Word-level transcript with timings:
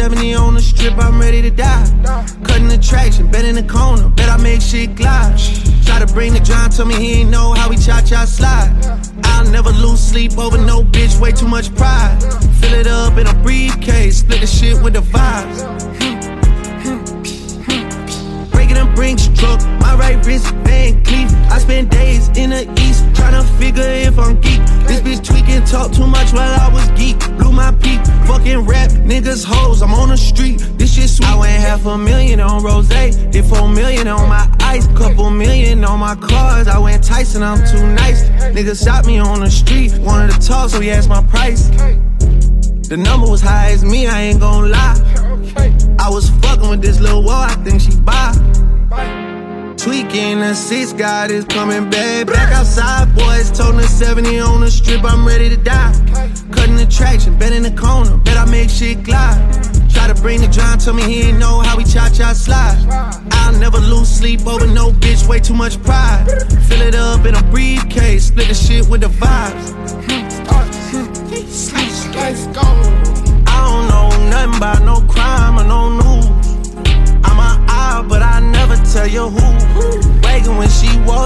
boys, 0.00 0.08
toting 0.08 0.20
the 0.20 0.32
70 0.32 0.34
on 0.34 0.54
the 0.54 0.60
strip, 0.60 0.98
I'm 0.98 1.20
ready 1.20 1.42
to 1.42 1.50
die. 1.50 1.84
Cutting 2.44 2.68
the 2.68 2.78
traction, 2.78 3.30
bet 3.30 3.44
in 3.44 3.54
the 3.54 3.62
corner, 3.62 4.08
bet 4.08 4.28
I 4.28 4.36
make 4.36 4.60
shit 4.60 4.94
glide. 4.94 5.38
Try 5.84 5.98
to 5.98 6.06
bring 6.12 6.32
the 6.32 6.40
John, 6.40 6.70
tell 6.70 6.86
me 6.86 6.94
he 6.94 7.20
ain't 7.20 7.30
know 7.30 7.52
how 7.52 7.68
we 7.68 7.76
cha 7.76 8.00
cha 8.02 8.24
slide. 8.24 8.72
I'll 9.24 9.50
never 9.50 9.70
lose 9.70 10.00
sleep 10.00 10.38
over 10.38 10.58
no 10.58 10.82
bitch, 10.82 11.20
way 11.20 11.32
too 11.32 11.48
much 11.48 11.74
pride. 11.74 12.18
Fill 12.60 12.74
it 12.74 12.86
up 12.86 13.18
in 13.18 13.26
a 13.26 13.34
briefcase, 13.42 14.18
split 14.18 14.40
the 14.40 14.46
shit 14.46 14.80
with 14.82 14.94
the 14.94 15.00
vibes. 15.00 15.60
Breaking 18.52 18.74
them 18.74 18.94
Brinks 18.94 19.28
truck, 19.28 19.60
my 19.80 19.94
right 19.96 20.24
wrist, 20.24 20.46
Van 20.64 21.02
Cleef. 21.04 21.30
I 21.50 21.58
spend 21.58 21.90
days 21.90 22.28
in 22.36 22.50
the 22.50 22.62
east, 22.80 23.04
trying 23.14 23.34
to 23.34 23.44
figure 23.58 23.82
if 23.82 24.18
tweaking, 25.60 25.70
talk 25.70 25.92
too 25.92 26.06
much 26.06 26.32
while 26.32 26.60
I 26.60 26.72
was 26.72 26.88
geek. 26.98 27.18
Blew 27.36 27.52
my 27.52 27.72
peak, 27.72 28.00
fucking 28.26 28.66
rap, 28.66 28.90
niggas 28.90 29.44
hoes, 29.44 29.82
I'm 29.82 29.92
on 29.94 30.08
the 30.08 30.16
street. 30.16 30.58
This 30.76 30.94
shit 30.94 31.08
sweet. 31.08 31.28
I 31.28 31.38
went 31.38 31.60
half 31.60 31.86
a 31.86 31.96
million 31.96 32.40
on 32.40 32.62
rose, 32.62 32.88
did 32.88 33.44
four 33.44 33.68
million 33.68 34.08
on 34.08 34.28
my 34.28 34.48
ice, 34.60 34.86
couple 34.88 35.30
million 35.30 35.84
on 35.84 35.98
my 35.98 36.14
cars. 36.16 36.68
I 36.68 36.78
went 36.78 37.02
Tyson, 37.04 37.42
I'm 37.42 37.58
too 37.66 37.86
nice. 37.94 38.24
Niggas 38.54 38.84
shot 38.84 39.06
me 39.06 39.18
on 39.18 39.40
the 39.40 39.50
street, 39.50 39.92
wanted 39.98 40.32
to 40.32 40.46
talk, 40.46 40.70
so 40.70 40.80
he 40.80 40.90
asked 40.90 41.08
my 41.08 41.22
price. 41.24 41.68
The 42.88 42.96
number 42.96 43.30
was 43.30 43.40
high 43.40 43.70
as 43.70 43.84
me, 43.84 44.06
I 44.08 44.22
ain't 44.22 44.40
gon' 44.40 44.70
lie. 44.70 44.96
I 45.98 46.08
was 46.08 46.30
fucking 46.42 46.68
with 46.68 46.82
this 46.82 46.98
little 46.98 47.22
wall, 47.22 47.42
I 47.42 47.54
think. 47.62 47.79
Tweaking 50.10 50.40
the 50.40 50.54
six, 50.54 50.92
God 50.92 51.30
is 51.30 51.44
coming 51.44 51.88
back. 51.88 52.26
Back 52.26 52.52
outside, 52.52 53.14
boys, 53.14 53.48
toting 53.56 53.76
the 53.76 53.86
70 53.86 54.40
on 54.40 54.60
the 54.60 54.68
strip, 54.68 55.04
I'm 55.04 55.24
ready 55.24 55.48
to 55.48 55.56
die. 55.56 55.92
Cutting 56.50 56.74
the 56.74 56.86
traction, 56.90 57.38
bet 57.38 57.52
in 57.52 57.62
the 57.62 57.70
corner, 57.70 58.16
bet 58.16 58.36
I 58.36 58.44
make 58.50 58.70
shit 58.70 59.04
glide. 59.04 59.38
Try 59.88 60.08
to 60.08 60.14
bring 60.20 60.40
the 60.40 60.48
John, 60.48 60.78
tell 60.78 60.94
me 60.94 61.04
he 61.04 61.28
ain't 61.28 61.38
know 61.38 61.60
how 61.60 61.76
we 61.76 61.84
cha 61.84 62.10
cha 62.12 62.32
slide. 62.32 62.84
I'll 63.30 63.56
never 63.60 63.78
lose 63.78 64.08
sleep 64.08 64.44
over 64.48 64.66
no 64.66 64.90
bitch, 64.90 65.28
way 65.28 65.38
too 65.38 65.54
much 65.54 65.80
pride. 65.80 66.26
Fill 66.66 66.82
it 66.82 66.96
up 66.96 67.24
in 67.24 67.36
a 67.36 67.42
briefcase, 67.44 68.26
split 68.26 68.48
the 68.48 68.54
shit 68.54 68.88
with 68.88 69.02
the 69.02 69.08
vibes. 69.08 69.79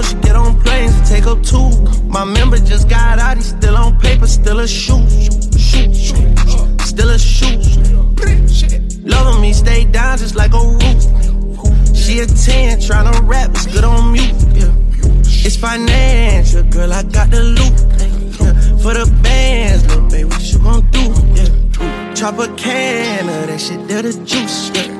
She 0.02 0.14
get 0.16 0.36
on 0.36 0.60
planes 0.62 0.94
and 0.96 1.06
take 1.06 1.26
up 1.26 1.42
two. 1.42 1.70
My 2.08 2.24
member 2.24 2.58
just 2.58 2.88
got 2.88 3.18
out, 3.18 3.36
he's 3.36 3.50
still 3.50 3.76
on 3.76 3.98
paper, 4.00 4.26
still 4.26 4.60
a 4.60 4.66
shoot. 4.66 5.08
Shoot, 5.58 5.94
shoot. 5.94 6.80
Still 6.80 7.10
a 7.10 7.18
shoot. 7.18 7.62
Loving 9.04 9.40
me, 9.40 9.52
stay 9.52 9.84
down 9.84 10.18
just 10.18 10.34
like 10.34 10.52
a 10.54 10.58
roof. 10.58 11.96
She 11.96 12.20
a 12.20 12.26
10, 12.26 12.78
tryna 12.80 13.26
rap, 13.28 13.50
it's 13.50 13.66
good 13.66 13.84
on 13.84 14.12
mute. 14.12 14.34
Yeah. 14.54 14.72
It's 15.46 15.56
financial, 15.56 16.62
girl, 16.64 16.92
I 16.92 17.02
got 17.02 17.30
the 17.30 17.42
loot. 17.42 17.76
Yeah. 18.40 18.52
For 18.82 18.94
the 18.94 19.06
bands, 19.22 19.86
little 19.86 20.08
baby, 20.08 20.24
what 20.24 20.42
you 20.52 20.58
gon' 20.58 20.90
do? 20.90 21.04
Yeah. 21.34 22.14
Chop 22.14 22.38
a 22.38 22.48
can 22.56 23.28
of 23.28 23.48
that 23.48 23.60
shit, 23.60 23.86
there 23.88 24.02
the 24.02 24.12
juice. 24.24 24.70
Yeah. 24.74 24.94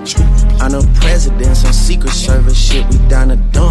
I'm 0.61 0.73
the 0.73 0.99
president, 1.01 1.57
some 1.57 1.73
secret 1.73 2.13
service 2.13 2.59
shit, 2.59 2.87
we 2.89 2.99
down 3.09 3.29
dump. 3.53 3.64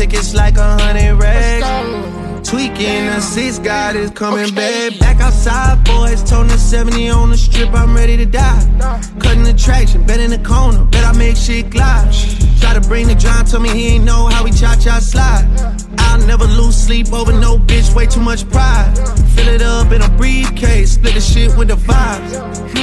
Tickets 0.00 0.32
like 0.32 0.56
a 0.56 0.78
hundred 0.78 1.14
racks. 1.16 2.48
Tweaking 2.48 3.04
the 3.04 3.20
six, 3.20 3.58
God 3.58 3.96
is 3.96 4.10
coming 4.12 4.46
Okay. 4.46 4.88
back. 4.88 4.98
Back 4.98 5.20
outside, 5.20 5.84
boys, 5.84 6.22
toting 6.22 6.48
the 6.48 6.56
70 6.56 7.10
on 7.10 7.28
the 7.28 7.36
strip, 7.36 7.68
I'm 7.74 7.94
ready 7.94 8.16
to 8.16 8.24
die. 8.24 8.62
Cutting 9.18 9.42
the 9.42 9.52
traction, 9.52 10.02
bet 10.04 10.18
in 10.18 10.30
the 10.30 10.38
corner, 10.38 10.84
bet 10.86 11.04
I 11.04 11.12
make 11.12 11.36
shit 11.36 11.68
glide. 11.68 12.08
Try 12.60 12.72
to 12.72 12.80
bring 12.80 13.08
the 13.08 13.14
John, 13.14 13.44
tell 13.44 13.60
me 13.60 13.68
he 13.68 13.88
ain't 13.88 14.04
know 14.04 14.24
how 14.28 14.42
we 14.42 14.52
cha 14.52 14.74
cha 14.76 15.00
slide. 15.00 15.44
I'll 15.98 16.26
never 16.26 16.46
lose 16.46 16.76
sleep 16.76 17.12
over 17.12 17.32
no 17.34 17.58
bitch, 17.58 17.94
way 17.94 18.06
too 18.06 18.20
much 18.20 18.48
pride. 18.48 18.90
Fill 19.34 19.48
it 19.48 19.60
up 19.60 19.92
in 19.92 20.00
a 20.00 20.08
briefcase, 20.08 20.92
split 20.92 21.12
the 21.12 21.20
shit 21.20 21.54
with 21.58 21.68
the 21.68 21.76
vibes. 21.76 22.79